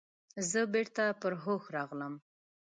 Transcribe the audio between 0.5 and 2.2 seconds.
بیرته پر هوښ راغلم.